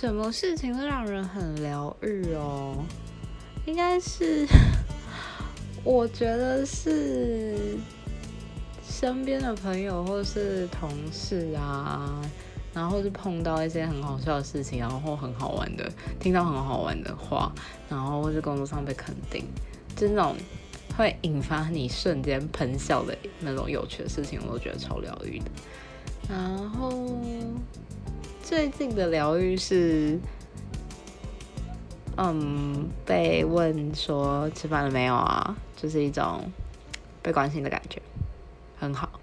[0.00, 2.84] 什么事情会让人很疗愈哦？
[3.66, 4.46] 应该是，
[5.82, 7.76] 我觉得是
[8.88, 12.22] 身边的朋友或是同事啊，
[12.72, 15.90] 然后是碰到一些很好笑的事情，然后很好玩的，
[16.20, 17.52] 听到很好玩的话，
[17.90, 19.44] 然后或是工作上被肯定，
[19.96, 20.36] 就那种
[20.96, 25.46] 会引发你瞬间喷笑的那种有趣的事情，我都觉得超疗愈的。
[26.30, 27.07] 然后
[28.48, 30.18] 最近的疗愈是，
[32.16, 36.50] 嗯，被问说吃饭了没有啊，就是一种
[37.22, 38.00] 被关心的感觉，
[38.80, 39.20] 很好。